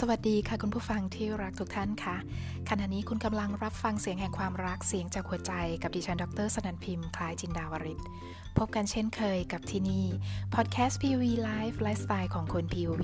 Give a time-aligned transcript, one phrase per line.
[0.00, 2.16] สวัสดีค่ะคุณผู้ฟังที่รักทุกท่านค่ะ
[2.68, 5.52] ขณะนี้คุณกำลังรับฟังเสียงแห่งความรักเสียงจากหัวใจ
[5.82, 8.00] กับดิฉันดรสนันพิมพ์คล้ายจินดาวริศ
[8.58, 10.06] พบกันเช่นเคยกับที่นี่
[10.54, 13.02] พอดแคสต์ POV Live ไลฟ์สไตล์ของคน POV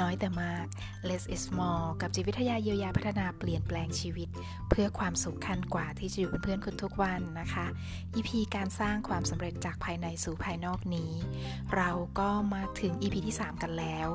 [0.00, 0.66] น้อยแต่มาก
[1.08, 4.28] less is more กับจิตวิทยาเยียวยาพัฒนาเปลี่ยนแปลงชีวิต
[4.68, 7.66] เพื่อความสุขขั้นกว่าที่จะอยู่เป็นเพื่อนคุณทุกวันนะคะ
[8.14, 11.12] EP การสร้างความสำเร็จจากภายในสู่ภายนอกนี้
[11.76, 14.08] เราก็มาถึง EP ที่ 3 กันแล้ว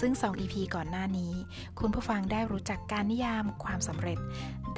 [0.00, 1.32] ซึ่ง 2 EP ก่อนหน้านี้
[1.78, 4.18] คุณผู้ฟังได้รู้จักการนิยามความสำเร็จ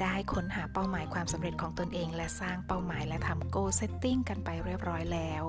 [0.01, 5.43] ได้ค้นหาเป้าหมายความสำเร็จของตนเอง และสร้างเป้าหมายและทำ goal setting กันไปเรียบร้อยแล้ว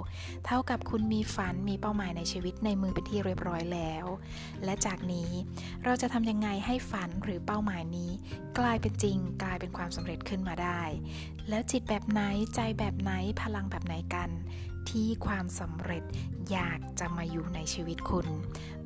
[0.47, 4.05] เท่ากับคุณมีฝันมีเป้าหมายในชีวิตในมือเป็นที่เรียบร้อยแล้ว
[4.65, 5.31] และจากนี้
[5.85, 8.11] เราจะทำยังไงให้ฝันหรือเป้าหมายนี้
[8.59, 10.83] กลายเป็นจริง กลายเป็นความสำเร็จขึ้นมาได้
[11.49, 12.21] แล้วจิตแบบไหน
[12.55, 14.31] ใจแบบไหนพลังแบบไหนกัน
[14.91, 16.03] ที่ความสำเร็จ
[16.51, 18.27] อยากจะมาอยู่ในชีวิตคุณ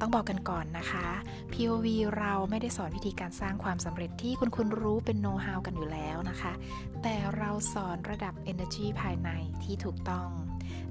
[0.01, 1.07] ต้องบอกกันก่อนนะคะ
[1.53, 1.87] POV
[2.19, 6.53] เราไม่ได้สอนวิธีการสร้างความสำเร็จที่คุณคุณรู้เป็นโน้ตฮาวกันอยู่แล้วนะคะ
[7.03, 9.31] แต่เราสอนระดับ Energy ภายใน
[9.63, 10.29] ที่ถูกต้อง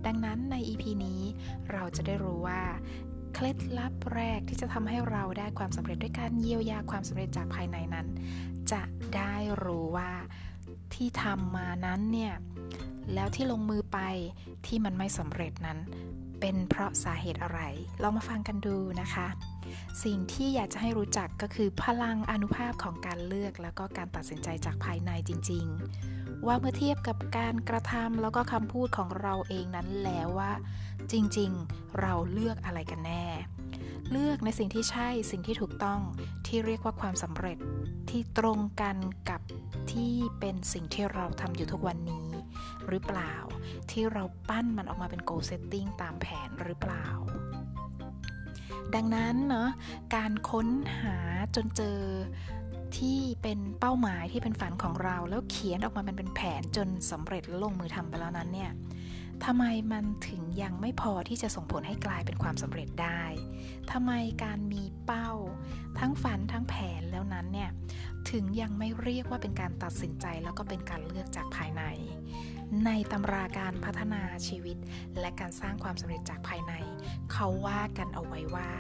[0.06, 1.22] ดังนั้นใน EP นี้
[1.72, 2.62] เราจะได้รู้ว่า
[3.34, 8.08] เคล็ดลับแรกที่จะทำให้เราได้ความสำเร็จด้วยการเยียวยาความสำเร็จจากภายในนั้น
[8.72, 8.82] จะ
[9.16, 10.12] ได้รู้ว่า
[10.94, 12.34] ที่ทำมานั้นเนี่ย
[13.14, 14.00] แล้วที่ลงมือไป
[14.66, 15.78] ที่มันไม่สำเร็จนั้น
[16.40, 17.60] เป็นเพราะสาเหตุอะไร
[18.02, 19.28] ลองมาฟังกันดูนะคะ
[20.04, 25.66] สิ่งที่อยากจะให้รู้จักก็คือพลังอนุภาพของการเลือกแล้วก็การตัดสินใจจากภายในจริง
[26.06, 30.54] ๆ ว่าเมื่อเทียบกับการกระทำแล้วก็คำพูดของเราเองนั้นแล้วว่า
[31.12, 33.26] จริงๆ เราเลือกอะไรกันแน่
[34.12, 36.00] เลือกในสิ่งที่ใช่สิ่งที่ถูกต้อง
[36.48, 37.58] ที่เรียกว่าความสำเร็จ
[38.10, 38.98] ที่ตรงกัน
[39.30, 39.42] กับ
[39.92, 42.25] ที่เป็นสิ่งที่เราทำอยู่ทุกวันนี้
[42.88, 43.34] หรือเปล่า
[43.92, 47.08] ที่เราปั้นมันออกมาเป็น goal setting ตามแผนหรือเปล่า
[48.96, 49.70] ดังนั้นเนาะ
[50.16, 50.68] การค้น
[51.00, 51.18] หา
[51.56, 52.00] จนเจอ
[52.98, 58.72] ที่เป็นเป้าหมายที่เป็นฝันของเรา แล้วเขียนออกมาเป็นแผนจนสำเร็จลงมือทำไปแล้วนั้นเนี่ย
[59.46, 63.24] ทำไมมันถึงยังไม่พอที่จะส่งผลให้กลายเป็นความสำเร็จได้
[63.92, 64.12] ทำไม
[64.44, 65.30] การมีเป้า
[66.00, 67.70] ทั้งฝันทั้งแผนแล้วนั้นเนี่ย
[68.30, 71.84] ถึงยังไม่เรียกว่าเป็นการตัดสินใจแล้วก็เป็นการเลือกจากภายใน
[72.86, 74.78] ในตำราการพัฒนาชีวิต
[75.20, 76.74] และการสร้างความสำเร็จจากภายใน
[77.32, 78.72] เขาว่ากันเอาไว้ว่า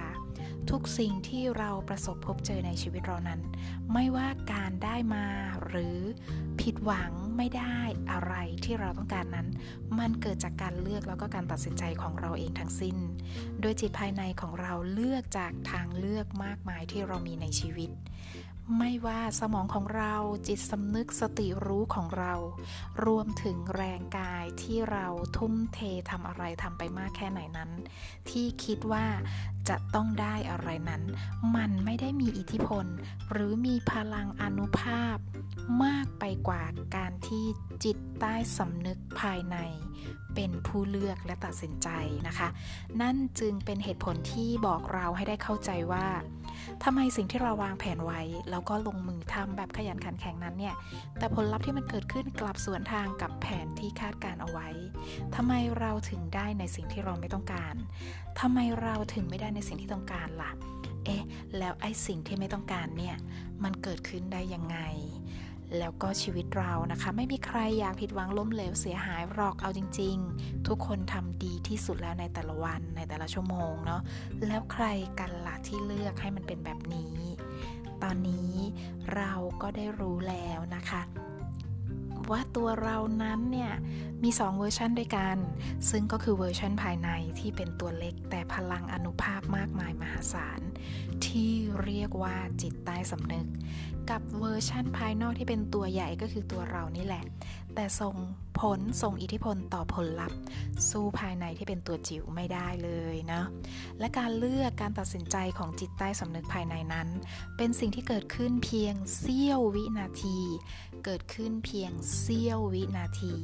[0.69, 3.41] ทุกสิ่งที่เราประสบพบเจอในชีวิตเรานั้น
[3.93, 5.25] ไม่ว่าการได้มา
[5.67, 5.97] หรือ
[6.61, 7.77] ผิดหวังไม่ได้
[8.11, 8.33] อะไร
[8.65, 9.47] ที่เราต้องการนั้น
[9.99, 12.97] มันเกิดจากการเลือกแล้วก็การตัดสินใจของเราเองทั้งสิ้น
[13.61, 17.89] โดยจิตภายในของเราเลือกจากทางเลือกมากมายที่เรามีในชีวิต
[18.77, 20.15] ไม่ว่าสมองของเรา
[20.47, 22.33] จิตสำนึกสติรู้ของเรา
[23.05, 27.71] รวมถึงแรงกายที่เราทุ่มเททำอะไรทำไปมากแค่ไหนนั้น
[28.29, 29.05] ที่คิดว่า
[29.69, 31.03] จะต้องได้อะไรนั้น
[31.55, 32.85] มันไม่ได้มีอิทธิพล
[33.31, 35.17] หรือมีพลังอนุภาพ
[35.83, 36.63] มากไปกว่า
[36.95, 37.45] การที่
[37.83, 39.57] จิตใต้สำนึกภายใน
[40.35, 41.89] เป็นผู้เลือกและตัดสินใจ
[42.27, 42.47] นะคะ
[43.01, 46.07] นั่นจึงเป็นเหตุผลที่บอกเราให้ได้เข้าใจว่า
[46.83, 48.21] ทำไมสิ่งที่เราวางแผนไว้
[48.51, 50.75] แล้วก็ลงมือทำแบบขยันขันแข็งนั้นเนี่ย
[51.17, 54.67] แต่ผลลัพธ์ที่มันเกิดขึ้นกลับสวนทางกับแผนที่คาดการเอาไว้
[55.35, 57.75] ทำไมเราถึงได้ในสิ่งที่เราไม่ต้องการ
[58.39, 60.51] ทำไมเราถึงไม่ได้ในสิ่งที่ต้องการล่ะ
[61.05, 61.23] เอ๊ะ
[61.57, 63.15] แล้วไอ้สิ่งที่ไม่ต้องการเนี่ย
[63.63, 64.77] มันเกิดขึ้นได้ยังไง
[65.79, 74.01] แล้วก็ชีวิตเรานะคะ ไม่มีใครอยากผิดหวังล้มเหลวเสียหายหรอกเอาจริง ๆ ทุกคนทำดีที่สุดแล้วในแต่ละวันในแต่ละชั่วโมงเนาะ
[74.47, 74.85] แล้วใคร
[75.19, 77.15] กันล่ะที่เลือกให้มันเป็นแบบนี้
[78.03, 78.53] ตอนนี้
[79.15, 81.01] เราก็ได้รู้แล้วนะคะ
[82.31, 83.73] ว่าตัวเรานั้นเนี่ย
[84.23, 85.37] มี 2 เวอร์ชันด้วยกัน
[85.89, 87.09] ซึ่งก็คือเวอร์ชันภายใน
[87.39, 90.61] ที่เป็นตัวเล็กแต่พลังอนุภาพมากมายมหาศาล
[91.25, 91.51] ที่
[91.83, 93.47] เรียกว่าจิตใต้สำนึก
[94.09, 97.23] กับเวอร์ชั่นภายนอกที่เป็นตัวใหญ่ก็คือตัวเรานี่แหละ
[97.75, 98.15] แต่ส่ง
[98.59, 100.39] ผลส่งอิทธิพลต่อผลลัพธ์
[100.89, 103.41] สู้ภายในที่เป็นตัวจิ๋วไม่ได้เลยนะ
[103.99, 107.07] และการเลือกการตัดสินใจของจิตใต้สำนึกภายในนั้น
[107.57, 110.39] เป็นสิ่งที่เกิดขึ้นเพียงเสี้ยววินาที
[111.05, 113.35] เกิดขึ้นเพียงเสี้ยววินาที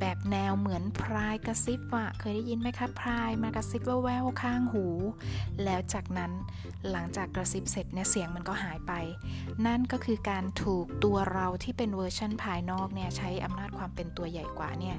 [0.00, 4.86] แบบแนวเหมือนพรายกระซิบอะเคยได้ยินไหมคะพรายมากระซิบแววๆข้างหู
[5.64, 6.32] แล้วจากนั้น
[6.90, 8.92] หลังจากกระซิบเสร็จเนี่ยเสียงมันก็หายไป
[9.66, 14.96] นั่นก็คือการถูกตัวเราที่เป็นเวอร์ชันภายนอกเนี่ยใช้อำนาจความเป็นตัวใหญ่กว่าเนี่ย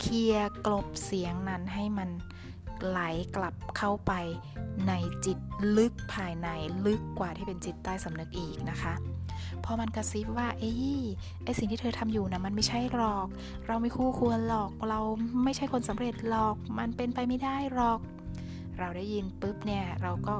[0.00, 2.10] เคลียกลบเสียงนั้นให้มัน
[2.86, 3.00] ไหล
[3.36, 4.12] กลับเข้าไป
[4.88, 4.92] ใน
[5.24, 5.38] จิต
[5.76, 6.48] ลึกภายใน
[6.86, 8.94] ลึกกว่าที่เป็นจิตใต้สำนึกอีกนะคะ
[9.64, 11.04] พอมันกระซิบว่าเอ้ย
[11.44, 13.26] ไอสิ่งที่เธอทำอยู่นะมันไม่ใช่หรอก
[13.66, 15.00] เราไม่คู่ควรหรอกเรา
[15.44, 18.00] ไม่ใช่คนสำเร็จหรอก มันเป็นไปไม่ได้หรอก
[18.78, 20.34] เราได้ยินปุ๊บเนี่ยเราก็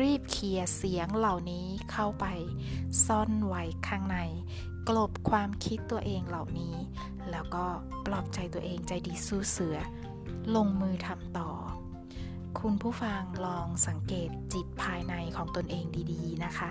[0.00, 2.26] รีบเคลียเสียงเหล่านี้เข้าไป
[3.06, 4.18] ซ่อนไว้ข้างใน
[4.88, 6.74] กลบความคิดตัวเองเหล่านี้
[7.30, 7.64] แล้วก็
[8.06, 9.78] ปลอบใจตัวเองใจดีสู้เสือ
[10.54, 11.50] ลงมือทำต่อ
[12.60, 16.70] คุณผู้ฟังลองสังเกตจิตภายในของตนเองดีๆนะคะ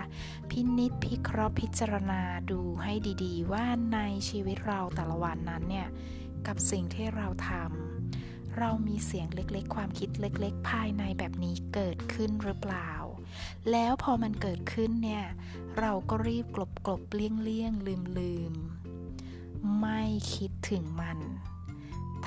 [0.50, 2.92] พินิษพิเคราะห์พิจารณาดูให้
[3.24, 3.98] ดีๆ ว่าใน
[4.28, 5.88] ชีวิตเราแต่ละวันนั้นเนี่ย
[6.46, 12.90] กับสิ่งที่เราทำเรามีเสียงเล็กๆ ความคิดเล็ก ๆ ภายในแบบนี้เกิดขึ้นหรือเปล่า
[13.70, 15.24] แล้วพอมันเกิดขึ้นเนี่ย
[15.78, 18.52] เราก็รีบกลบกลบเลี่ยงเลี่ยงลืมลืม
[19.80, 20.02] ไม่
[20.34, 21.18] คิดถึงมัน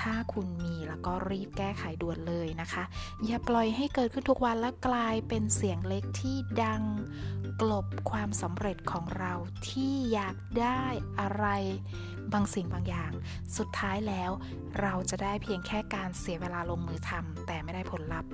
[0.01, 2.83] ถ้าคุณมีแล้วก็รีบแก้ไขด่วนเลยนะคะ
[3.25, 6.83] อย่าปล่อยให้เกิดขึ้นทุกวันแล้วกลายเป็นเสียงเล็กที่ดัง
[7.61, 9.33] กลบความสำเร็จของเรา
[9.69, 10.83] ที่อยากได้
[11.19, 11.45] อะไร
[12.33, 13.11] บางสิ่งบางอย่าง
[13.57, 14.31] สุดท้ายแล้ว
[14.81, 18.29] เราจะได้เพียงแค่การเสียเวลาลงมือทำแต่ไม่ได้ผลลัพธ์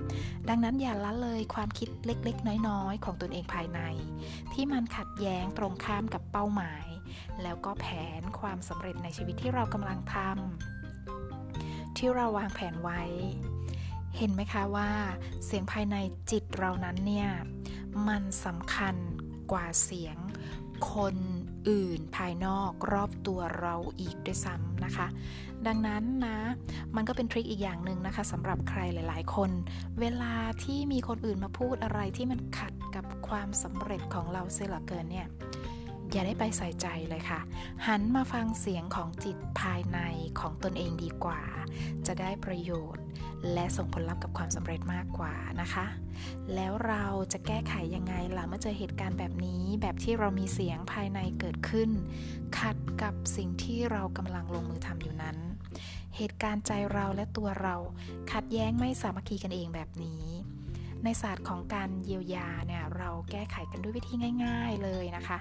[0.49, 3.79] ดังนั้นอย่าละเลยความคิดเล็กๆ น้อยๆ ของตนเองภายใน
[4.53, 6.85] ที่มันขัดแย้งตรงข้ามกับเป้าหมาย
[7.43, 7.85] แล้วก็แผ
[8.19, 10.76] นความสำเร็จในชีวิตที่เรากำลังทำ
[11.97, 13.01] ที่เราวางแผนไว้
[14.17, 14.89] เห็นไหมคะว่า
[15.45, 15.95] เสียงภายใน
[16.31, 17.29] จิตเรานั้นเนี่ย
[18.07, 18.95] มันสำคัญ
[19.51, 20.17] กว่าเสียง
[20.93, 21.15] คน
[21.69, 25.07] อื่นภายนอกรอบตัวเราอีกด้วยซ้ำนะคะ
[25.67, 26.37] ดังนั้นนะ
[26.95, 29.51] มันก็เป็นทริคอีกอย่างหนึ่งนะคะสำหรับใครหลาย ๆ คน
[29.99, 35.27] เวลาที่มีคนอื่นมาพูดอะไรที่มันขัดกับความสำเร็จของเราเสียเหลือเกินเนี่ย
[36.11, 37.39] อย่าได้ไปใส่ใจเลยค่ะ
[37.87, 39.99] หันมาฟังเสียงของจิตภายใน
[40.39, 41.41] ของตนเองดีกว่า
[42.07, 43.05] จะได้ประโยชน์
[43.53, 45.85] และส่งผลลัพธ์กับความสำเร็จมากกว่านะคะ
[46.55, 51.89] แล้วเราจะแก้ไขยังไงล่ะเมื่อเจอเหตุการณ์แบบนี้ แบบที่เรามีเสียงภายในเกิดขึ้น
[52.59, 55.37] ขัดกับสิ่งที่เรากำลังลงมือทำอยู่นั้น
[56.17, 57.75] เหตุการณ์ใจเราและตัวเรา
[58.31, 60.23] ขัดแย้งไม่สามัคคีกันเองแบบนี้
[61.03, 64.13] ในศาสตร์ของการเยียวยาเนี่ยเราแก้ไขกันด้วยวิธี
[64.45, 65.37] ง่าย ๆเลยนะคะ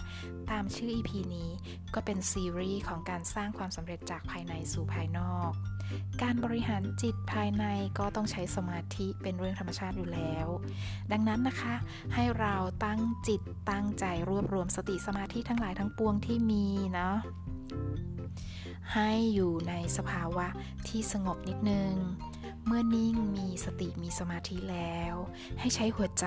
[0.50, 1.50] ตามชื่อ EP นี้
[1.94, 5.53] ก็เป็นซีรีส์ของการสร้างความสำเร็จจากภายในสู่ภายนอก
[6.23, 7.64] การบริหารจิตภายใน
[7.99, 10.47] ก็ต้องใช้สมาธิเป็นเรื่องธรรมชาติอยู่แล้ว
[11.12, 11.75] ดังนั้นนะคะ
[12.14, 12.55] ให้เรา
[12.85, 17.17] ตั้งจิตตั้งใจรวบรวมสติสมาธิทั้งหลายทั้งปวงที่มีเนาะ
[18.94, 20.47] ให้อยู่ในสภาวะ
[20.88, 21.93] ที่สงบนิดนึง
[22.69, 25.15] เมื่อนิ่งมีสติมีสมาธิแล้ว
[25.61, 26.27] ให้ใช้หัวใจ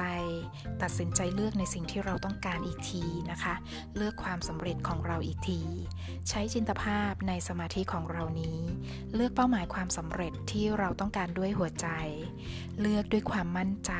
[0.81, 3.55] ตัดสินใจเลือกในสิ่งที่เราต้องการอีกทีนะคะ
[3.95, 5.61] เลือกความสำเร็จของเราอีกที
[6.29, 8.59] ใช้จินตภาพในสมาธิของเรานี้
[9.13, 11.87] เลือกเป้าหมายความสำเร็จที่เราต้องการด้วยหัวใจ
[12.81, 13.93] เลือกด้วยความมั่นใจ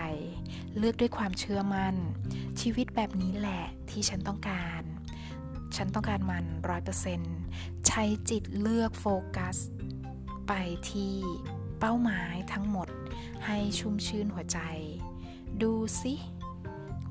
[0.77, 1.95] เลือกด้วยความเชื่อมั่น
[2.61, 4.81] ชีวิตแบบนี้แหละที่ฉันต้องการ
[5.75, 7.35] ฉันต้องการมันร้อยเปอร์เซ็นต์
[7.87, 9.57] ใช้จิตเลือกโฟกัส
[10.47, 10.53] ไป
[10.91, 11.15] ที่
[11.79, 12.87] เป้าหมายทั้งหมด
[13.45, 14.59] ให้ชุ่มชื่นหัวใจ
[15.61, 16.13] ดูสิ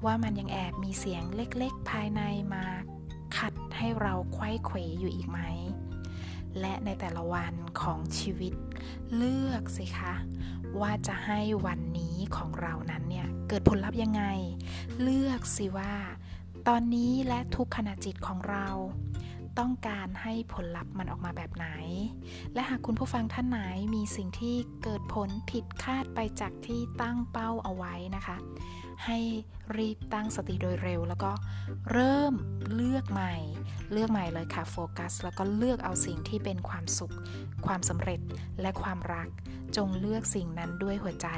[0.05, 2.23] ว่ามันยังแอบมีเสียงเล็กๆ ภายใน
[2.55, 2.65] มา
[3.37, 5.41] ขัดให้เราควยเขวอยู่อีกไหม
[6.61, 8.53] และในแต่ละวันของชีวิต
[9.17, 10.15] เลือกสิคะ
[10.81, 14.25] ว่าจะให้วันนี้ของเรานั้นเนี่ย เกิดผลลัพธ์ยังไง
[15.03, 15.95] เลือกสิว่า
[16.69, 18.67] ตอนนี้และทุกขณะจิตของเรา
[19.59, 21.69] ต้องการให้ผลลัพธ์มันออกมาแบบไหน
[22.55, 23.61] และหากคุณผู้ฟังท่านไหน
[23.95, 28.37] มีสิ่งที่เกิดผลผิดคาดไปจากที่ตั้งเป้าเอาไว้นะคะ
[29.05, 29.19] ให้
[29.77, 31.33] รีบตั้งสติโดยเร็ว แล้วก็
[31.91, 32.35] เริ่ม
[32.75, 33.35] เลือกใหม่
[33.93, 37.15] เลือกใหม่เลยค่ะโฟกัส แล้วก็เลือกเอาสิ่งที่เป็นความสุข
[37.67, 38.21] ความสำเร็จ
[38.61, 39.29] และความรัก
[39.77, 41.29] จงเลือกสิ่งนั้นด้วยหัวใจ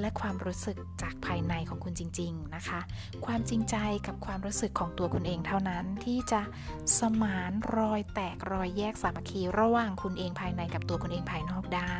[0.00, 2.80] และความรู้สึกจากภายในของคุณจริง ๆนะคะ
[3.26, 3.76] ความจริงใจ
[4.06, 6.42] กับความรู้สึกของตัวคุณเองเท่านั้นที่จะ
[6.98, 11.96] สมานรอยแตกรอยแยกสามัคคีระหว่างคุณเองภายในกับตัวคุณเองภายนอกได้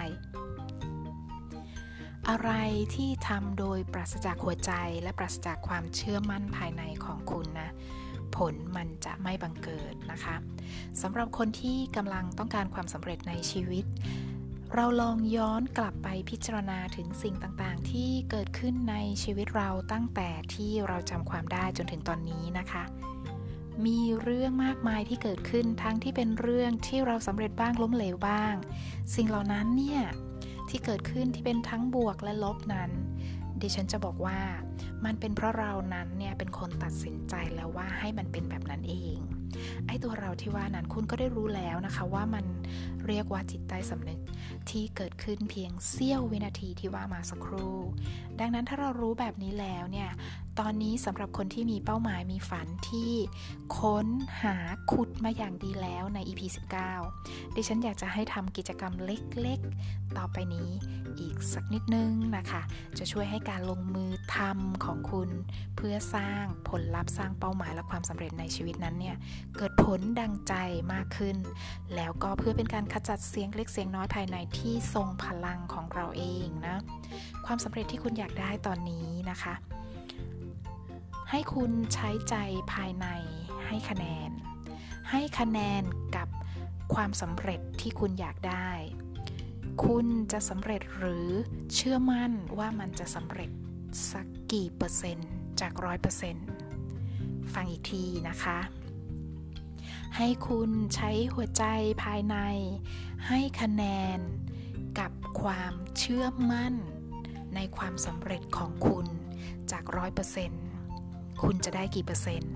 [2.28, 2.50] อะไร
[2.94, 7.70] ที่ทำโดยปราศจากหัวใจและปราศจากความเชื่อมั่นภายในของคุณนะ
[8.36, 10.36] ผลมันจะไม่บังเกิดนะคะ
[11.02, 13.84] สำหรับคนที่กำลังต้องการความสำเร็จในชีวิต
[14.74, 22.84] เราลองย้อนกลับไปพิจารณาถึงสิ่งต่างๆ ที่เกิดขึ้นในชีวิตเราตั้งแต่ที่เราจำความได้จนถึงตอนนี้นะคะ
[23.86, 28.54] มีเรื่องมากมายที่เกิดขึ้นทั้งที่เป็นเรื่องที่เราสำเร็จบ้างล้มเหลวบ้าง
[29.14, 30.02] สิ่งเหล่านั้นเนี่ย
[30.68, 32.90] ที่เกิดขึ้นที่เป็นทั้งบวกและลบนั้น
[33.62, 34.40] ดิฉันจะบอกว่า
[35.04, 39.18] มันเป็นเพราะเรานั้นเนี่ยเป็นคนตัดสินใจแล้วว่าให้มันเป็นแบบนั้นเอง
[39.86, 42.44] ไอ้ตัวเราที่ว่านั้นคุณก็ได้รู้แล้วนะคะว่ามัน
[43.06, 44.20] เรียกว่าจิตใต้สำนึก
[44.70, 47.78] ที่เกิดขึ้นเพียงเสี้ยววินาทีที่ว่ามาสักครู่
[48.40, 50.10] ดังนั้นถ้าเรารู้แบบนี้แล้วเนี่ย
[50.60, 53.12] ตอนนี้สำหรับคนที่มีเป้าหมายมีฝันที่
[53.78, 54.06] ค้น
[54.42, 54.56] หา
[54.92, 56.40] ขุดมาอย่างดีแล้วใน EP
[56.96, 60.70] 19 ดิฉันอยากจะให้ทำกิจกรรมเล็กๆ ต่อไปนี้
[61.20, 62.62] อีกสักนิดนึงนะคะ
[62.98, 65.30] จะช่วยให้การลงมือทำของคุณ
[65.76, 69.16] เพื่อสร้างผลลัพธ์สร้างเป้าหมายและความสำเร็จในชีวิตนั้นเนี่ย
[69.56, 70.54] เกิดผลดังใจ
[70.92, 71.36] มากขึ้น
[71.96, 76.76] แล้วก็เพื่อเป็นการขจัดเสียงเล็กเสียงน้อยภายในที่ทรงพลังของเราเองนะ
[77.46, 79.54] ความสำเร็จที่คุณอยากได้ตอนนี้นะคะ
[81.30, 82.34] ให้คุณใช้ใจ
[82.72, 83.06] ภายใน
[83.66, 84.30] ให้คะแนน
[85.10, 85.82] ให้คะแนน
[86.16, 86.28] กับ
[86.94, 88.70] ความสำเร็จที่คุณอยากได้
[89.84, 91.28] คุณจะสำเร็จหรือ
[91.74, 93.50] เชื่อมั่นว่ามันจะสำเร็จ
[94.10, 96.46] สักกี่เปอร์เซ็นต์จากร้อยเปอร์เซ็นต์
[97.54, 98.58] ฟังอีกทีนะคะ
[100.16, 101.64] ให้คุณใช้หัวใจ
[102.04, 102.36] ภายใน
[103.28, 103.84] ให้คะแน
[104.16, 104.18] น
[104.98, 106.74] กับความเชื่อมั่น
[107.54, 109.06] ในความสำเร็จของคุณ
[109.70, 110.63] จากร้อยเปอร์เซ็นต์
[111.44, 112.54] คุณจะได้กี่เปอร์เซ็นต์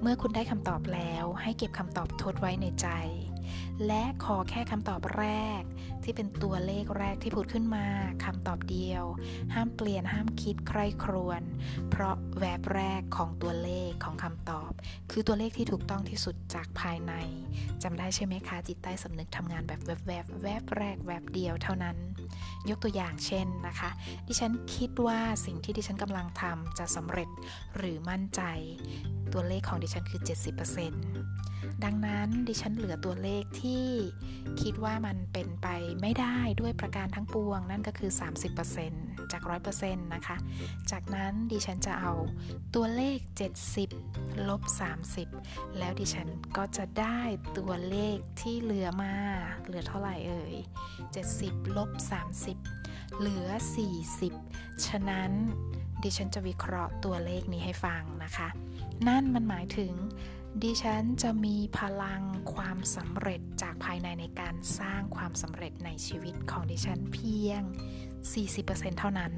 [0.00, 2.88] เมื่อคุณได้คำตอบแล้วให้เก็บคำตอบทดไว้ในใจ
[3.86, 5.26] และขอแค่คำตอบแร
[5.60, 5.62] ก
[6.04, 7.86] ที่เป็นตัวเลขแรกที่พูดขึ้นมา
[8.24, 9.04] คำตอบเดียว
[9.54, 11.42] ห้ามเปลี่ยนห้ามคิดใครครวน
[11.90, 14.72] เพราะแวบแรกของตัวเลขของคำตอบ
[15.10, 17.12] คือตัวเลขที่ถูกต้องที่สุดจากภายใน
[17.82, 21.96] จำได้ใช่ไหมคะจิตใต้สำนึกทำงานแบบแวบแวบแวบแรกแวบเดียวเท่านั้น
[22.68, 23.90] ยกตัวอย่างเช่นนะคะ
[24.28, 27.28] ดิฉันคิดว่าสิ่งที่ดิฉันกำลังทำจะสำเร็จ
[27.76, 28.42] หรือมั่นใจ
[29.32, 30.20] ตัวเลขของดิฉันคือ
[31.02, 33.86] 70%ดังนั้นดิฉันเหลือตัวเลขที่ที่
[34.62, 35.66] คิดว่ามันเป็นไป
[36.00, 38.10] ไม่ได้ด้วยประการทั้งปวง นั่นก็คือ
[38.70, 39.42] 30%จาก
[39.74, 40.36] 100%นะคะ
[40.90, 42.12] จากนั้นดิฉันจะเอา
[42.74, 43.18] ตัวเลข
[43.82, 44.62] 70 ลบ
[45.20, 47.20] 30 แล้วดิฉันก็จะได้
[47.58, 49.14] ตัวเลขที่เหลือมา
[49.66, 50.54] เหลือเท่าไหร่เอ่ย
[51.16, 51.90] 70 ลบ
[52.58, 53.48] 30 เหลือ
[54.16, 55.30] 40 ฉะนั้น
[56.02, 58.48] ดิฉันจะวิเคราะห์ตัวเลขนี้ให้ฟังนะคะ
[59.08, 59.92] นั่นมันหมายถึง
[60.60, 62.22] ดิฉันจะมีพลัง
[62.54, 67.62] ความสำเร็จจากภายในในการสร้างความสำเร็จในชีวิตของดิฉันเพียง
[68.30, 69.32] 40%เท่านั้น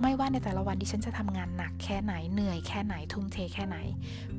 [0.00, 3.78] ไม่ว่าในแต่ละวันดิฉันจะทำงานหนักแค่ไหนเหนื่อยแค่ไหนทุ่มเทแค่ไหน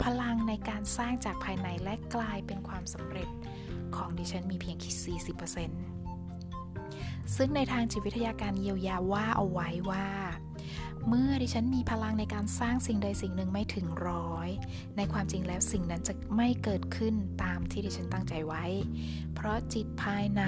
[0.04, 3.30] พลังในการสร้างจากภายในและกลายเป็นความสำเร็จ
[3.96, 5.18] ของดิฉันมีเพียงแค่
[6.16, 10.06] 40%ซึ่งในทางจิตวิทยาการเยียวยาว่าเอาไว้ว่า
[11.10, 14.50] เมื่อดิฉันมีพลังในการสร้างสิ่งใดสิ่งหนึ่งไม่ถึงร้อย
[14.98, 18.66] ในความจริงแล้วสิ่งนั้นจะไม่เกิดขึ้นตามที่ดิฉันตั้งใจไว้
[19.34, 20.44] เพราะจิตภายใน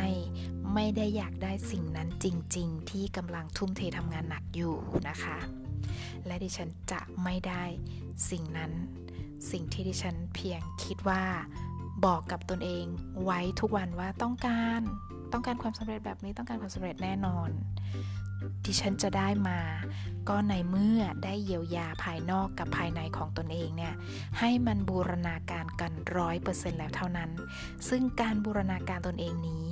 [0.74, 2.26] ไม่ได้อยากได้สิ่งนั้นจ
[2.58, 4.76] ริง ๆ ที่กำลังทุ่มเททำงานหนักอยู่
[5.10, 5.38] นะคะ
[6.26, 7.64] และดิฉันจะไม่ได้
[8.30, 8.72] สิ่งนั้น
[9.52, 11.24] สิ่งที่ดิฉันเพียงคิดว่า
[12.06, 12.86] บอกกับตนเอง
[13.24, 14.82] ไว้ทุกวันว่าต้องการ
[15.34, 17.50] ต้องการความสำเร็จแบบนี้ต้องการความสำเร็จแน่นอน
[18.64, 19.60] ที่ฉันจะได้มา
[20.30, 23.94] ก็ในเมื่อได้เยียวยาภายนอกกับภายในของตนเองเนี่ย
[24.40, 27.32] ให้มันบูรณาการกันร้อยเปอร์เซ็นต์แล้วเท่านั้น
[27.90, 29.66] ซึ่งการบูรณาการตนเองนี้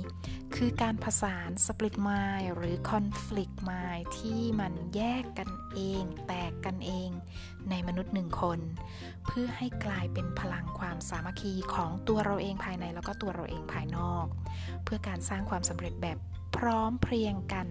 [0.54, 2.08] คือการผสานสปริตไม
[2.38, 7.10] ล์หรือคอนฟ lict ไมล์ที่มันแยกกันเอง แตกกันเอง
[7.70, 8.58] ในมนุษย์หนึ่งคน
[9.26, 14.26] เพื่อให้กลายเป็นพลังความสามัคคีของตัวเราเองภายในแล้วก็ตัวเราเองภายนอก
[14.84, 16.18] เพื่อการสร้างความสำเร็จแบบ
[16.56, 17.66] พร้อมเพรียงกัน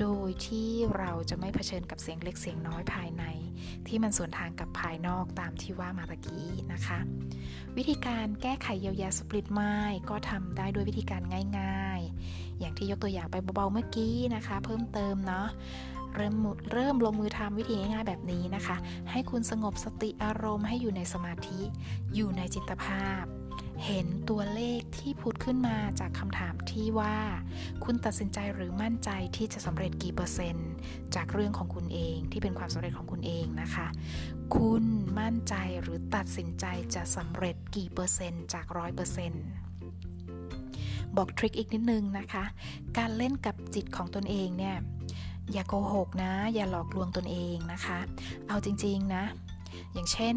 [0.00, 3.24] โดยที่เราจะไม่เผชิญกับเสียงเล็กเสียงน้อยภายใน
[3.86, 6.98] ที่มันสวนทางกับภายนอกตามที่ว่ามาตะกี้นะคะ
[7.76, 9.74] วิธีการแก้ไขเยียวยาสปริตไม้
[10.10, 11.22] ก็ทำได้ด้วยวิธีการ
[11.58, 15.48] ง่าย ๆ อย่างที่ยกตัวอย่างไปเบาๆเมื่อกี้นะคะ เพิ่มเติมเนาะ
[16.16, 16.34] เริ่ม
[16.72, 18.76] เริ่มลงมือทำวิธีง่ายๆแบบนี้นะคะ
[19.10, 21.60] ให้คุณสงบสติอารมณ์ให้อยู่ในสมาธิ
[22.14, 23.24] อยู่ในจิตภาพ
[23.86, 27.16] เห็นตัวเลขที่พูดขึ้นมาจากคำถามที่ว่า
[27.84, 30.70] คุณตัดสินใจหรือมั่นใจที่จะสำเร็จกี่เปอร์เซ็นต์
[31.14, 33.86] จากเรื่องของคุณเองที่เป็นความสำเร็จของคุณเองนะคะ
[34.56, 34.84] คุณ
[35.20, 36.64] มั่นใจหรือตัดสินใจ
[36.94, 39.44] จะสำเร็จกี่เปอร์เซ็นต์จากร้อยเปอร์เซ็นต์
[41.16, 42.44] บอกทริคอีกนิดนึงนะคะ
[42.98, 44.76] การเล่นกับจิตของตนเองเนี่ย
[45.52, 47.98] อย่าโกหกนะ อย่าหลอกลวงตนเองนะคะ
[48.48, 49.24] เอาจริง ๆนะ
[49.92, 50.36] อย่างเช่น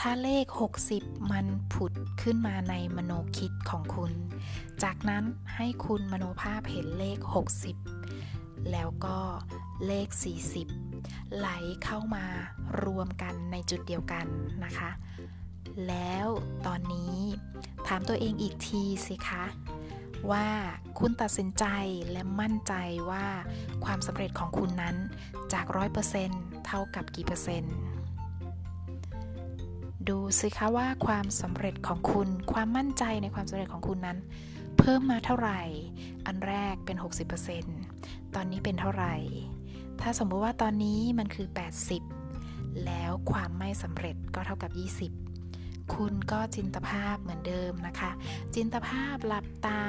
[0.00, 0.46] ถ้าเลข
[0.90, 4.12] 60 มันผุดขึ้นมาในมโนคิดของคุณ
[4.82, 5.24] จากนั้น
[5.56, 7.18] ให้คุณมโนภาพเห็นเลข
[7.94, 9.18] 60 แล้วก็
[9.86, 10.08] เลข
[10.72, 11.48] 40 ไหล
[11.84, 12.26] เข้ามา
[12.84, 14.26] รวมกันในจุดเดียวกัน
[14.64, 14.90] นะคะ
[15.88, 16.26] แล้ว
[16.66, 17.16] ตอนนี้
[17.86, 19.44] ถามตัวเองอีกทีสิคะ
[20.30, 20.48] ว่า
[20.98, 21.64] คุณตัดสินใจ
[22.12, 22.74] และมั่นใจ
[23.10, 23.26] ว่า
[23.84, 24.96] ความสำเร็จของคุณนั้น
[25.52, 25.66] จาก
[26.16, 27.76] 100%เท่ากับกี่เปอร์เซ็นต์
[30.08, 34.18] ดูสิคะว่าความสำเร็จของคุณ ความมั่นใจในความสำเร็จของคุณนั้น
[34.78, 35.60] เพิ่มมาเท่าไหร่
[36.26, 36.96] อันแรกเป็น
[37.64, 39.14] 60%ตอนนี้เป็นเท่าไหร่
[40.00, 41.48] ถ้าสมมติว่าตอนนี้มันคือ
[42.16, 44.70] 80 แล้วความไม่สำเร็จก็เท่ากับ
[45.46, 48.10] 20 คุณก็จินตภาพเหมือนเดิมนะคะ
[48.54, 49.82] จินตภาพหลับตา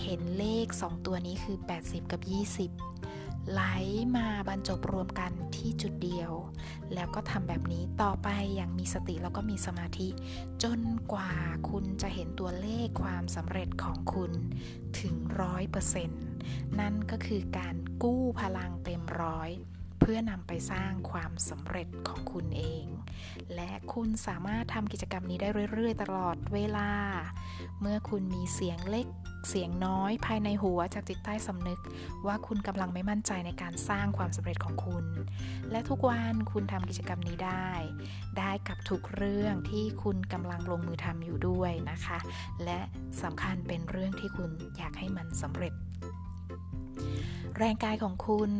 [0.00, 2.20] เห็นเลข 2 ตัวนี้คือ 80 กับ
[2.68, 3.01] 20
[3.50, 3.62] ไหล
[4.16, 6.32] มาบรรจบรวมกันที่จุดเดียว
[6.94, 10.08] แล้วก็ทำแบบนี้ต่อไปอย่างมีสติแล้วก็มีสมาธิ
[10.62, 10.80] จน
[11.12, 11.32] กว่า
[11.70, 14.32] คุณจะเห็นตัวเลขความสำเร็จของคุณ
[15.00, 16.24] ถึงร้อยเปอร์เซ็นต์
[16.80, 19.50] นั่นก็คือการกู้พลังเต็มร้อย
[20.00, 22.86] เพื่อนำไปสร้างความสำเร็จของคุณเอง
[23.54, 26.90] และคุณสามารถทำกิจกรรมนี้ได้เรื่อย ๆ ตลอดเวลา
[27.80, 29.06] เมื่อคุณมีเสียงเล็ก
[29.48, 31.78] เสียงน้อยภายในหัวจากจิตใต้สำนึก
[32.26, 35.04] ว่าคุณกำลังไม่มั่นใจในการสร้างความสำเร็จของคุณ
[35.70, 37.70] และทุกวันคุณทำกิจกรรมนี้ได้
[38.38, 42.18] ได้กับทุกเรื่องที่คุณกำลังลงมือทำอยู่ด้วยนะคะ
[42.64, 42.80] และ
[43.22, 45.72] สำคัญเป็นเรื่องที่คุณอยากให้มันสำเร็จ
[47.58, 48.50] แรงกายของคุณ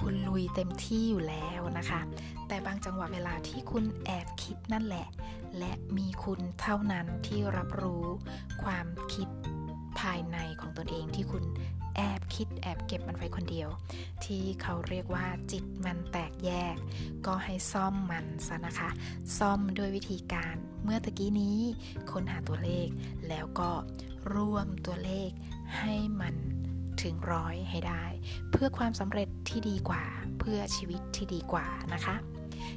[0.00, 2.00] คุณลุยเต็มที่อยู่แล้วนะคะ
[2.48, 5.06] แต่บางจังหวะเวลาที่คุณแอบคิดนั่นแหละ
[5.58, 8.06] และมีคุณเท่านั้นที่รับรู้
[8.62, 9.28] ความคิด
[10.00, 11.44] ภายในของตนเองที่คุณ
[11.96, 13.68] แอบคิดแอบเก็บมันไว้คนเดียว
[14.24, 16.76] ที่เขาเรียกว่าจิตมันแตกแยก
[17.26, 18.90] ก็ให้ซ่อมมันซะนะคะ
[19.38, 21.58] ซ่อมด้วยวิธีการเมื่อตะกี้นี้
[22.10, 22.88] ค้นหาตัวเลข
[23.28, 23.70] แล้วก็
[24.34, 25.30] รวมตัวเลข
[25.78, 26.34] ให้มัน
[27.02, 28.04] ถึงร้อยให้ได้
[28.50, 30.04] เพื่อความสำเร็จที่ดีกว่า
[30.38, 32.16] เพื่อชีวิตที่ดีกว่านะคะ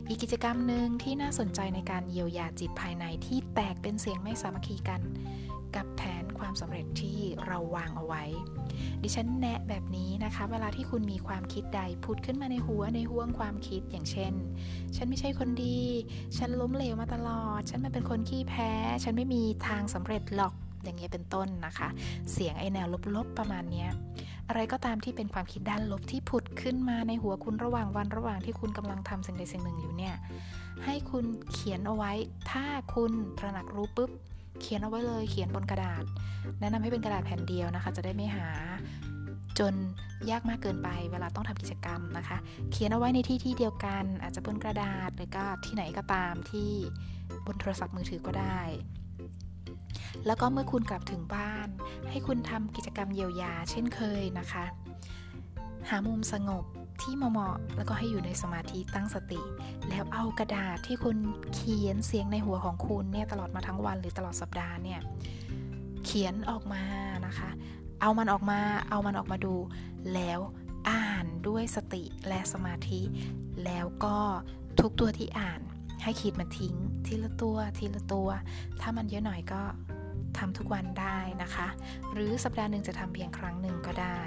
[0.07, 5.01] อีกกิจกรรมหนึ่งที่น่าสนใจในการเยียวยาจิตภายในที่แตกเป็นเสียงไม่สามัคคีกัน
[5.75, 6.14] กับแผน
[6.55, 8.23] ความสำเร็จที่เราวางเอาไว้
[9.03, 14.33] ดิฉันแนะแบบนี้นะคะ เวลาที่คุณมีความคิดใดพุดขึ้นมาในหัวในห่วงความคิดอย่างเช่น
[14.95, 15.79] ฉันไม่ใช่คนดี
[16.37, 18.71] ฉันล้มเหลวมาตลอด ฉันมาเป็นคนขี้แพ้
[19.03, 21.87] ฉันไม่มีทางสำเร็จหรอกอย่างเงี้ยเป็นต้นนะคะ
[22.31, 23.87] เสียงไอแนวลบๆประมาณนี้
[24.47, 30.15] อะไรก็ตามที่เป็นความคิดด้านลบที่ผุดขึ้นมาในหัวคุณระหว่างวันระหว่างที่คุณกำลังทำสิ่งใดสิ่งหนึ่งอยู่เนี่ย
[30.85, 32.11] ให้คุณเขียนเอาไว้
[32.51, 34.11] ถ้าคุณตระหนักรู้ปุ๊บ
[34.61, 36.03] เขียนเอาไว้เลยเขียนบนกระดาษ
[36.59, 38.49] แนะนำให้เป็นกระดาษแผ่นเดียวนะคะ จะได้ไม่หา
[39.59, 39.73] จน
[40.29, 42.37] ยากมากเกินไปเวลาต้องทำกิจกรรมนะคะ
[42.71, 46.71] เขียนเอาไว้ในที่ที่เดียวกัน อาจจะบนกระดาษหรือก็ที่ไหนก็ตามที่
[47.45, 48.61] บนโทรศัพท์มือถือก็ได้
[50.25, 51.67] แล้วก็เมื่อคุณกลับถึงบ้าน
[52.09, 54.65] ให้คุณทำกิจกรรมเยียวยา เช่นเคยนะคะ
[55.89, 56.65] หามุมสงบ
[57.01, 59.41] ที่เหมาะๆแล้วก็ให้อยู่ในสมาธิตั้งสติ
[59.89, 61.17] แล้วเอากระดาษที่คุณ
[61.53, 64.99] เขียนเสียงในหัวของคุณเนี่ยตลอดมาทั้งวันหรือตลอดสัปดาห์เนี่ย
[66.05, 66.83] เขียนออกมา
[67.27, 67.49] นะคะ
[68.01, 69.55] เอามันออกมา เอามันออกมาดู
[70.13, 70.39] แล้ว
[70.89, 73.01] อ่านด้วยสติและสมาธิ
[73.65, 74.17] แล้วก็
[74.79, 75.61] ทุกตัวที่อ่าน
[76.03, 78.29] ให้ขีดมันทิ้ง ทีละตัวทีละตัว
[78.81, 79.61] ถ้ามันเยอะหน่อยก็
[80.37, 81.67] ทำทุกวันได้นะคะ
[82.13, 84.21] หรือสัปดาห์หนึ่งจะทำเพียงครั้งหนึ่งก็ได้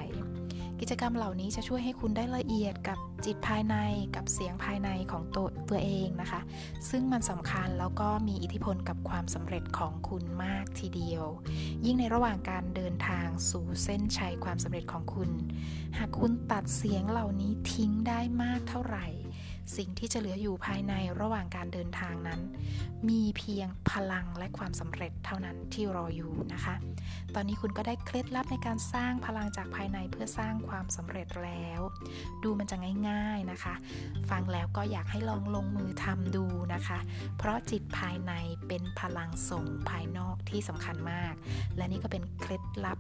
[0.81, 3.77] กิจกรรมเหล่านี้จะช่วยให้คุณได้ละเอียดกับจิตภายใน
[4.17, 6.41] กับเสียงภายในของตัวตัวเองนะคะ
[6.91, 11.25] ซึ่งมันสำคัญแล้วก็มีอิทธิพลกับความสำเร็จของคุณมากทีเดียว
[11.85, 15.31] ยิ่งในระหว่างการเดินทางสู่เส้นชัยความสำเร็จของคุณ
[15.99, 19.07] หากคุณตัดเสียงเหล่านี้ทิ้งได้มากเท่าไหร่
[19.77, 22.41] สิ่งที่จะเหลืออยู่ภายในระหว่างการเดินทางนั้น
[23.09, 26.75] มีเพียงพลังและความสำเร็จเท่านั้นที่รออยู่นะคะ
[27.35, 31.81] ตอนนี้คุณก็ได้เคล็ดลับในการสร้างพลังจากภายในเพื่อสร้างความสำเร็จแล้ว
[32.43, 32.77] ดูมันจะ
[33.09, 33.75] ง่าย ๆนะคะ
[34.31, 36.99] ฟังแล้วก็อยากให้ลองลงมือทำดูนะคะ
[37.39, 38.33] เพราะจิตภายใน
[38.69, 41.35] เป็นพลังส่งภายนอกที่สำคัญมาก
[41.77, 42.99] และนี่ก็เป็นเคล็ดลับ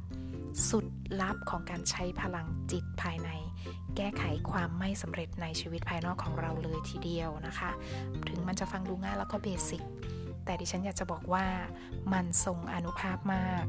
[0.68, 0.86] สุด
[1.20, 3.30] ลับของการใช้พลังจิตภายใน
[3.96, 7.70] แก้ไขความไม่สำเร็จในชีวิตภายนอกของเราเลยทีเดียวนะคะ
[8.28, 9.82] ถึงมันจะฟังดูง่ายแล้วก็เบสิก
[10.44, 11.46] แต่ดิฉันอยากจะบอกว่า
[12.12, 13.64] มันทรงอนุภาพมาก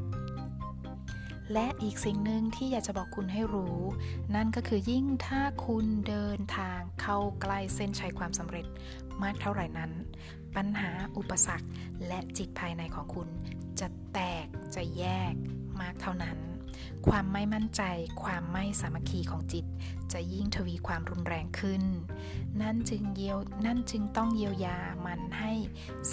[1.52, 3.78] และอีกสิ่งหนึ่งที่อยากจะบอกคุณให้รู้
[4.34, 8.66] นั่นก็คือยิ่งถ้าคุณเดินทางเข้าใกล้เส้นชัยความสำเร็จ
[9.22, 9.90] มากเท่าไหร่นั้น
[10.56, 11.68] ปัญหาอุปสรรค
[12.06, 13.28] และจิตภายในของคุณ
[13.80, 15.34] จะแตกจะแยก
[15.80, 16.38] มากเท่านั้น
[17.08, 17.82] ความไม่มั่นใจ
[18.22, 19.64] ความไม่สามัคคีของจิต
[20.12, 21.82] จะยิ่งทวีความรุนแรงขึ้น
[22.62, 25.52] นั่นจึงเยียวนั่นจึงต้องเยียวยามันให้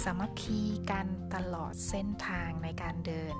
[0.02, 3.34] สามัคคีกันตลอดเส้นทางในการเดิน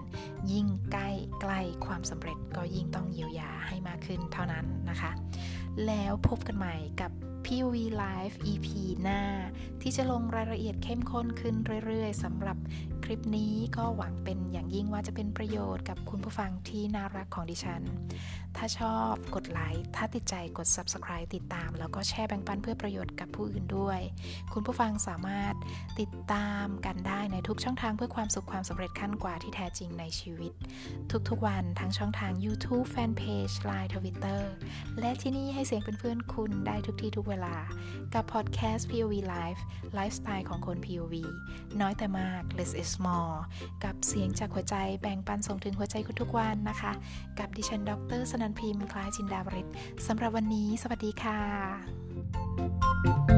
[0.52, 1.10] ยิ่งใกล้
[1.40, 5.10] ใกล้ความสำเร็จก็ยิ่งต้องเยียวยาให้มากขึ้นเท่านั้นนะคะ
[5.86, 7.12] แล้วพบกันใหม่กับ
[7.44, 8.68] POV Live EP
[9.02, 9.22] หน้า
[9.82, 11.54] ที่จะลงรายละเอียดเข้มข้นขึ้น
[11.86, 12.58] เรื่อยๆสำหรับ
[13.10, 17.82] ลิปนี้ก็หวังเป็นอย่างยิ่งว่าจะเป็นประโยชน์กับคุณผู้ฟังที่น่ารักของดิฉัน
[18.56, 24.00] ถ้าชอบกดไลค์ ถ้าติดใจกด subscribe ติดตาม แล้วก็แชร์แบ่งปันเพื่อประโยชน์กับผู้อื่นด้วย
[24.52, 25.54] คุณผู้ฟังสามารถ
[26.00, 30.52] ติดตามกันได้ในทุกช่องทางเพื่อความสุขความสำเร็จขั้นกว่าที่แท้จริงในชีวิต
[31.28, 34.42] ทุกๆวันทั้งช่องทาง YouTube Fanpage Line Twitter
[35.00, 37.56] และที่นี่ให้เสียงเป็นเพื่อนคุณได้ทุกที่ทุกเวลา
[38.14, 39.60] กับพอดแคสต์ POV Life
[39.94, 41.14] ไลฟ์สไตล์ของคน POV
[41.80, 43.38] น้อยแต่มาก less is more
[43.84, 46.92] กับเสียงจากหัวใจแบ่งปันส่งถึงหัวใจคุณทุกวันนะคะ
[47.38, 49.66] กับดิฉันดรสนันพิมพ์คล้ายจินดาวริศ
[50.06, 53.37] สำหรับวันนี้ สวัสดีค่ะ